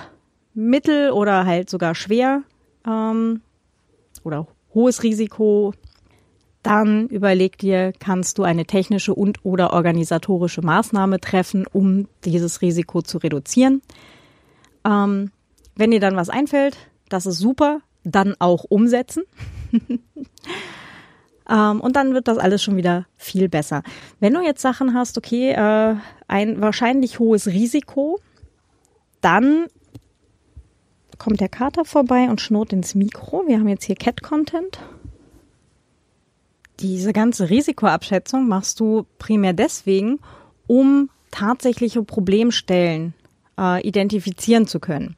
mittel 0.54 1.10
oder 1.12 1.46
halt 1.46 1.70
sogar 1.70 1.96
schwer 1.96 2.44
ähm, 2.86 3.42
oder 4.24 4.48
hohes 4.74 5.02
Risiko, 5.02 5.74
dann 6.66 7.08
überleg 7.08 7.60
dir, 7.60 7.94
kannst 8.00 8.40
du 8.40 8.44
eine 8.44 8.66
technische 8.66 9.14
und 9.14 9.46
oder 9.46 9.74
organisatorische 9.74 10.62
Maßnahme 10.62 11.20
treffen, 11.20 11.66
um 11.72 12.08
dieses 12.24 12.62
Risiko 12.62 13.04
zu 13.04 13.20
reduzieren. 13.20 13.82
Ähm, 14.84 15.32
wenn 15.76 15.92
dir 15.92 16.00
dann 16.00 16.16
was 16.16 16.30
einfällt, 16.30 16.78
das 17.10 17.28
ist 17.28 17.38
super, 17.38 17.82
dann 18.04 18.36
auch 18.40 18.64
umsetzen. 18.64 19.24
ähm, 21.50 21.82
und 21.82 21.96
dann 21.96 22.14
wird 22.16 22.28
das 22.28 22.40
alles 22.40 22.64
schon 22.64 22.78
wieder 22.78 23.06
viel 23.16 23.48
besser. 23.48 23.84
Wenn 24.20 24.34
du 24.34 24.42
jetzt 24.42 24.62
Sachen 24.62 24.96
hast, 24.96 25.20
okay, 25.20 25.52
äh, 25.52 25.96
ein 26.28 26.62
wahrscheinlich 26.62 27.20
hohes 27.20 27.46
Risiko, 27.46 28.20
dann 29.22 29.66
kommt 31.20 31.42
der 31.42 31.50
Kater 31.50 31.86
vorbei 31.86 32.28
und 32.30 32.42
schnurrt 32.42 32.74
ins 32.74 32.96
Mikro. 32.96 33.44
Wir 33.46 33.60
haben 33.60 33.68
jetzt 33.68 33.84
hier 33.86 33.96
Cat-Content. 33.96 34.80
Diese 36.80 37.14
ganze 37.14 37.50
Risikoabschätzung 37.50 38.48
machst 38.48 38.80
du 38.80 39.06
primär 39.18 39.54
deswegen, 39.54 40.20
um 40.68 41.10
tatsächliche 41.32 42.04
Problemstellen 42.04 43.14
äh, 43.60 43.86
identifizieren 43.88 44.68
zu 44.68 44.80
können 44.80 45.16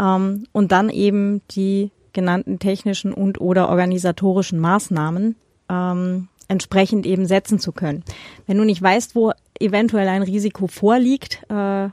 ähm, 0.00 0.46
und 0.52 0.72
dann 0.72 0.90
eben 0.90 1.42
die 1.50 1.90
genannten 2.12 2.58
technischen 2.58 3.12
und 3.12 3.40
oder 3.40 3.68
organisatorischen 3.68 4.58
Maßnahmen 4.58 5.36
ähm, 5.68 6.28
entsprechend 6.48 7.04
eben 7.06 7.26
setzen 7.26 7.58
zu 7.58 7.72
können. 7.72 8.04
Wenn 8.46 8.56
du 8.56 8.64
nicht 8.64 8.80
weißt, 8.80 9.14
wo 9.14 9.32
eventuell 9.60 10.08
ein 10.08 10.22
Risiko 10.22 10.66
vorliegt, 10.66 11.42
äh, 11.50 11.88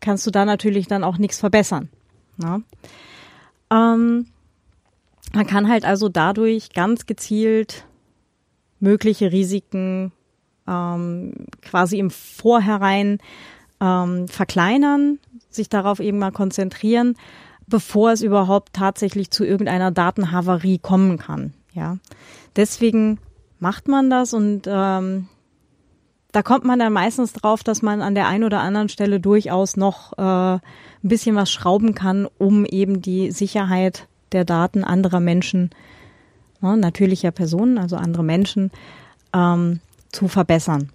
kannst 0.00 0.26
du 0.26 0.30
da 0.30 0.44
natürlich 0.44 0.86
dann 0.86 1.04
auch 1.04 1.18
nichts 1.18 1.38
verbessern. 1.38 1.88
Ne? 2.38 2.62
Ähm, 3.70 4.26
man 5.34 5.46
kann 5.46 5.68
halt 5.68 5.84
also 5.84 6.08
dadurch 6.08 6.72
ganz 6.72 7.06
gezielt 7.06 7.84
mögliche 8.80 9.32
Risiken 9.32 10.12
ähm, 10.66 11.46
quasi 11.62 11.98
im 11.98 12.10
Vorhinein 12.10 13.18
ähm, 13.80 14.28
verkleinern, 14.28 15.18
sich 15.50 15.68
darauf 15.68 16.00
eben 16.00 16.18
mal 16.18 16.32
konzentrieren, 16.32 17.16
bevor 17.66 18.12
es 18.12 18.22
überhaupt 18.22 18.72
tatsächlich 18.72 19.30
zu 19.30 19.44
irgendeiner 19.44 19.90
Datenhavarie 19.90 20.78
kommen 20.78 21.18
kann. 21.18 21.52
Ja, 21.72 21.98
deswegen 22.56 23.18
macht 23.60 23.88
man 23.88 24.10
das 24.10 24.34
und 24.34 24.62
ähm, 24.66 25.28
da 26.32 26.42
kommt 26.42 26.64
man 26.64 26.78
dann 26.78 26.92
meistens 26.92 27.32
drauf, 27.32 27.62
dass 27.62 27.82
man 27.82 28.02
an 28.02 28.14
der 28.14 28.28
einen 28.28 28.44
oder 28.44 28.60
anderen 28.60 28.88
Stelle 28.88 29.20
durchaus 29.20 29.76
noch 29.76 30.16
äh, 30.18 30.22
ein 30.22 30.60
bisschen 31.02 31.36
was 31.36 31.50
schrauben 31.50 31.94
kann, 31.94 32.28
um 32.38 32.64
eben 32.64 33.00
die 33.00 33.30
Sicherheit 33.30 34.08
der 34.32 34.44
Daten 34.44 34.84
anderer 34.84 35.20
Menschen, 35.20 35.70
ne, 36.60 36.76
natürlicher 36.76 37.30
Personen, 37.30 37.78
also 37.78 37.96
andere 37.96 38.24
Menschen, 38.24 38.70
ähm, 39.34 39.80
zu 40.10 40.28
verbessern. 40.28 40.90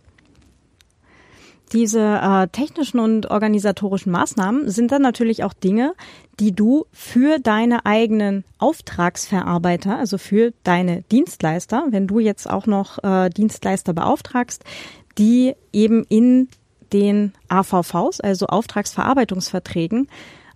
Diese 1.74 2.20
äh, 2.22 2.48
technischen 2.50 3.00
und 3.00 3.32
organisatorischen 3.32 4.12
Maßnahmen 4.12 4.70
sind 4.70 4.92
dann 4.92 5.02
natürlich 5.02 5.44
auch 5.44 5.54
Dinge, 5.54 5.96
die 6.40 6.52
du 6.52 6.86
für 6.92 7.40
deine 7.40 7.86
eigenen 7.88 8.44
Auftragsverarbeiter, 8.60 9.98
also 9.98 10.20
für 10.20 10.54
deine 10.64 11.02
Dienstleister, 11.12 11.86
wenn 11.90 12.06
du 12.06 12.20
jetzt 12.20 12.48
auch 12.48 12.68
noch 12.68 13.04
äh, 13.04 13.30
Dienstleister 13.32 13.94
beauftragst, 13.94 14.64
die 15.18 15.56
eben 15.72 16.04
in 16.10 16.50
den 16.92 17.34
AVVs, 17.48 18.22
also 18.22 18.46
Auftragsverarbeitungsverträgen, 18.46 20.08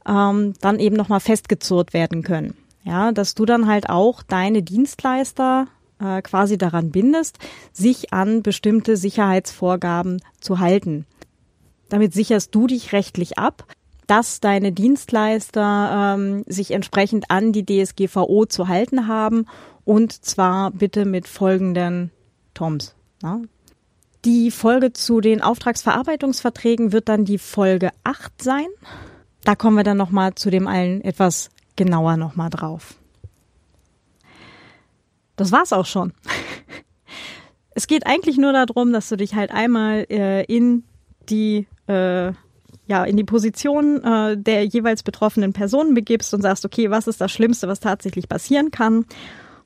ähm, 0.07 0.53
dann 0.61 0.79
eben 0.79 0.95
nochmal 0.95 1.19
festgezurrt 1.19 1.93
werden 1.93 2.21
können. 2.21 2.53
Ja, 2.87 3.11
dass 3.11 3.35
du 3.35 3.45
dann 3.45 3.67
halt 3.67 3.89
auch 3.89 4.23
deine 4.23 4.63
Dienstleister 4.63 5.67
äh, 5.99 6.21
quasi 6.21 6.57
daran 6.57 6.89
bindest, 6.89 7.37
sich 7.73 8.13
an 8.13 8.43
bestimmte 8.43 8.95
Sicherheitsvorgaben 8.95 10.21
zu 10.39 10.59
halten. 10.59 11.05
Damit 11.89 12.13
sicherst 12.13 12.55
du 12.55 12.65
dich 12.65 12.93
rechtlich 12.93 13.37
ab, 13.37 13.65
dass 14.07 14.39
deine 14.39 14.71
Dienstleister 14.71 16.15
ähm, 16.15 16.45
sich 16.47 16.71
entsprechend 16.71 17.29
an 17.29 17.51
die 17.51 17.65
DSGVO 17.65 18.45
zu 18.45 18.69
halten 18.69 19.09
haben 19.09 19.47
und 19.83 20.23
zwar 20.23 20.71
bitte 20.71 21.03
mit 21.03 21.27
folgenden 21.27 22.11
Toms. 22.53 22.95
Ja. 23.21 23.41
Die 24.23 24.49
Folge 24.49 24.93
zu 24.93 25.19
den 25.19 25.41
Auftragsverarbeitungsverträgen 25.41 26.93
wird 26.93 27.09
dann 27.09 27.25
die 27.25 27.37
Folge 27.37 27.89
8 28.05 28.41
sein. 28.41 28.67
Da 29.43 29.55
kommen 29.55 29.75
wir 29.75 29.83
dann 29.83 29.97
nochmal 29.97 30.35
zu 30.35 30.49
dem 30.49 30.67
allen 30.67 31.01
etwas 31.01 31.49
genauer 31.77 32.17
nochmal 32.17 32.49
drauf. 32.49 32.95
Das 35.37 35.53
war's 35.53 35.71
auch 35.71 35.85
schon. 35.85 36.13
Es 37.73 37.85
geht 37.85 38.07
eigentlich 38.07 38.39
nur 38.39 38.53
darum, 38.53 38.91
dass 38.91 39.07
du 39.07 39.17
dich 39.17 39.35
halt 39.35 39.51
einmal 39.51 40.07
äh, 40.09 40.43
in 40.45 40.83
die 41.29 41.67
äh, 41.85 42.31
ja 42.87 43.03
in 43.03 43.17
die 43.17 43.23
Position 43.23 44.03
äh, 44.03 44.35
der 44.35 44.65
jeweils 44.65 45.03
betroffenen 45.03 45.53
Personen 45.53 45.93
begibst 45.93 46.33
und 46.33 46.41
sagst, 46.41 46.65
okay, 46.65 46.89
was 46.89 47.05
ist 47.05 47.21
das 47.21 47.31
Schlimmste, 47.31 47.67
was 47.67 47.79
tatsächlich 47.79 48.27
passieren 48.27 48.71
kann? 48.71 49.05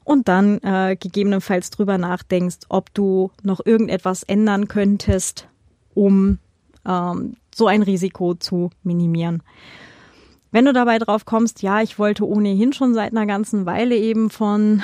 Und 0.03 0.27
dann 0.27 0.57
äh, 0.57 0.97
gegebenenfalls 0.99 1.69
drüber 1.69 1.97
nachdenkst, 1.97 2.65
ob 2.67 2.93
du 2.93 3.31
noch 3.43 3.65
irgendetwas 3.65 4.23
ändern 4.23 4.67
könntest, 4.67 5.47
um 5.93 6.39
ähm, 6.85 7.37
so 7.55 7.67
ein 7.67 7.81
Risiko 7.81 8.33
zu 8.33 8.71
minimieren. 8.83 9.41
Wenn 10.51 10.65
du 10.65 10.73
dabei 10.73 10.99
drauf 10.99 11.25
kommst, 11.25 11.61
ja, 11.61 11.81
ich 11.81 11.97
wollte 11.97 12.27
ohnehin 12.27 12.73
schon 12.73 12.93
seit 12.93 13.11
einer 13.11 13.25
ganzen 13.25 13.65
Weile 13.65 13.95
eben 13.95 14.29
von 14.29 14.83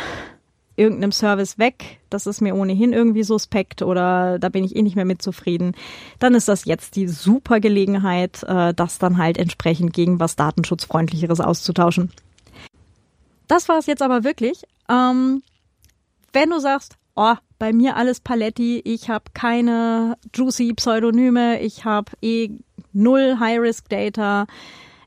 irgendeinem 0.77 1.11
Service 1.11 1.57
weg, 1.57 1.99
das 2.09 2.27
ist 2.27 2.39
mir 2.39 2.55
ohnehin 2.55 2.93
irgendwie 2.93 3.23
suspekt 3.23 3.81
oder 3.81 4.37
da 4.39 4.49
bin 4.49 4.63
ich 4.63 4.75
eh 4.75 4.81
nicht 4.83 4.95
mehr 4.95 5.05
mit 5.05 5.21
zufrieden, 5.21 5.75
dann 6.19 6.35
ist 6.35 6.47
das 6.47 6.65
jetzt 6.65 6.95
die 6.95 7.07
super 7.07 7.59
Gelegenheit, 7.59 8.43
äh, 8.43 8.73
das 8.73 8.99
dann 8.99 9.17
halt 9.17 9.37
entsprechend 9.39 9.93
gegen 9.93 10.19
was 10.19 10.35
datenschutzfreundlicheres 10.35 11.41
auszutauschen. 11.41 12.11
Das 13.47 13.67
war 13.67 13.79
es 13.79 13.87
jetzt 13.87 14.03
aber 14.03 14.23
wirklich. 14.23 14.63
Ähm, 14.87 15.41
wenn 16.31 16.49
du 16.51 16.59
sagst, 16.59 16.95
oh, 17.15 17.33
bei 17.57 17.73
mir 17.73 17.95
alles 17.95 18.19
Paletti, 18.19 18.79
ich 18.85 19.09
habe 19.09 19.25
keine 19.33 20.17
juicy 20.33 20.73
Pseudonyme, 20.73 21.59
ich 21.59 21.85
habe 21.85 22.11
eh 22.21 22.51
null 22.93 23.37
High-Risk-Data, 23.39 24.45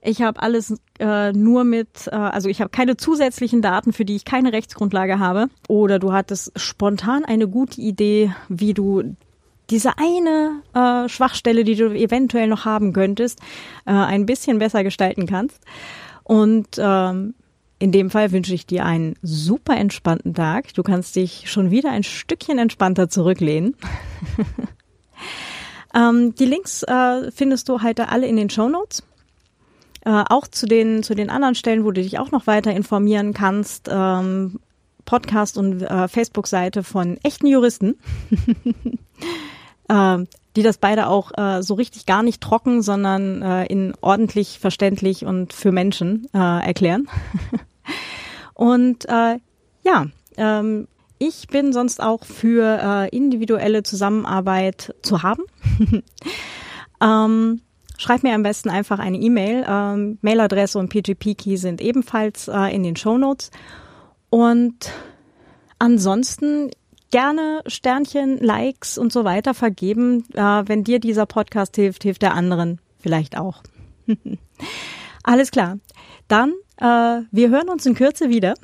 ich 0.03 0.23
habe 0.23 0.41
alles 0.41 0.75
äh, 0.99 1.33
nur 1.33 1.65
mit, 1.65 2.09
äh, 2.11 2.15
also 2.15 2.49
ich 2.49 2.61
habe 2.61 2.71
keine 2.71 2.97
zusätzlichen 2.97 3.63
Daten, 3.63 3.93
für 3.93 4.05
die 4.05 4.17
ich 4.17 4.25
keine 4.25 4.53
Rechtsgrundlage 4.53 5.19
habe. 5.19 5.49
Oder 5.69 5.99
du 5.99 6.13
hattest 6.13 6.53
spontan 6.59 7.25
eine 7.25 7.49
gute 7.49 7.81
Idee, 7.81 8.35
wie 8.49 8.75
du 8.75 9.17
diese 9.69 9.93
eine 9.99 10.63
äh, 10.75 11.09
Schwachstelle, 11.09 11.65
die 11.65 11.77
du 11.77 11.95
eventuell 11.95 12.49
noch 12.49 12.65
haben 12.65 12.93
könntest, 12.93 13.41
äh, 13.87 13.93
ein 13.93 14.27
bisschen 14.27 14.59
besser 14.59 14.83
gestalten 14.83 15.27
kannst. 15.27 15.61
Und 16.25 16.69
ähm, 16.79 17.35
in 17.79 17.93
dem 17.93 18.11
Fall 18.11 18.33
wünsche 18.33 18.55
ich 18.55 18.67
dir 18.67 18.85
einen 18.85 19.15
super 19.23 19.77
entspannten 19.77 20.35
Tag. 20.35 20.75
Du 20.75 20.83
kannst 20.83 21.17
dich 21.17 21.51
schon 21.51 21.71
wieder 21.71 21.91
ein 21.91 22.03
Stückchen 22.03 22.59
entspannter 22.59 23.09
zurücklehnen. 23.09 23.77
ähm, 25.95 26.35
die 26.35 26.45
Links 26.45 26.83
äh, 26.83 27.31
findest 27.31 27.69
du 27.69 27.83
heute 27.83 28.09
alle 28.09 28.27
in 28.27 28.37
den 28.37 28.51
Show 28.51 28.69
Notes. 28.69 29.03
Äh, 30.05 30.25
auch 30.29 30.49
zu 30.49 30.67
den, 30.67 31.03
zu 31.03 31.15
den 31.15 31.29
anderen 31.29 31.55
Stellen, 31.55 31.85
wo 31.85 31.91
du 31.91 32.01
dich 32.03 32.19
auch 32.19 32.31
noch 32.31 32.47
weiter 32.47 32.73
informieren 32.73 33.35
kannst. 33.35 33.89
Ähm, 33.91 34.61
Podcast 35.05 35.59
und 35.59 35.83
äh, 35.83 36.09
Facebook-Seite 36.09 36.85
von 36.85 37.19
echten 37.23 37.47
Juristen, 37.47 37.99
äh, 39.89 40.19
die 40.57 40.63
das 40.63 40.79
beide 40.79 41.09
auch 41.09 41.37
äh, 41.37 41.63
so 41.63 41.75
richtig 41.75 42.07
gar 42.07 42.23
nicht 42.23 42.41
trocken, 42.41 42.81
sondern 42.81 43.43
äh, 43.43 43.67
in 43.67 43.93
ordentlich, 44.01 44.59
verständlich 44.59 45.25
und 45.25 45.53
für 45.53 45.73
Menschen 45.73 46.29
erklären. 46.33 47.09
und 48.55 49.07
ja, 49.83 50.07
ähm, 50.37 50.89
ich 51.19 51.49
bin 51.49 51.73
sonst 51.73 52.03
auch 52.03 52.25
für 52.25 53.09
individuelle 53.11 53.83
Zusammenarbeit 53.83 54.95
zu 55.03 55.23
haben. 55.23 55.43
ähm, 57.03 57.61
schreib 58.01 58.23
mir 58.23 58.35
am 58.35 58.43
besten 58.43 58.71
einfach 58.71 58.99
eine 58.99 59.19
E-Mail. 59.19 59.65
Ähm, 59.69 60.19
Mailadresse 60.23 60.79
und 60.79 60.89
PGP-Key 60.89 61.57
sind 61.57 61.83
ebenfalls 61.83 62.49
äh, 62.49 62.75
in 62.75 62.83
den 62.83 62.97
Show 62.97 63.19
Notes. 63.19 63.51
Und 64.31 64.91
ansonsten 65.79 66.71
gerne 67.11 67.61
Sternchen, 67.67 68.39
Likes 68.39 68.97
und 68.97 69.13
so 69.13 69.25
weiter 69.25 69.53
vergeben. 69.53 70.25
Äh, 70.33 70.63
wenn 70.67 70.83
dir 70.83 70.99
dieser 70.99 71.27
Podcast 71.27 71.77
hilft, 71.77 72.03
hilft 72.03 72.23
der 72.23 72.35
anderen 72.35 72.81
vielleicht 72.99 73.37
auch. 73.37 73.63
Alles 75.23 75.51
klar. 75.51 75.79
Dann, 76.27 76.55
äh, 76.79 77.21
wir 77.31 77.51
hören 77.51 77.69
uns 77.69 77.85
in 77.85 77.95
Kürze 77.95 78.31
wieder. 78.31 78.55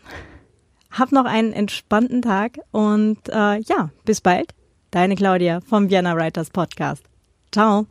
Hab 0.90 1.12
noch 1.12 1.26
einen 1.26 1.52
entspannten 1.52 2.22
Tag 2.22 2.58
und 2.70 3.18
äh, 3.28 3.60
ja, 3.60 3.90
bis 4.06 4.22
bald. 4.22 4.54
Deine 4.92 5.14
Claudia 5.14 5.60
vom 5.60 5.90
Vienna 5.90 6.16
Writers 6.16 6.48
Podcast. 6.48 7.04
Ciao. 7.52 7.86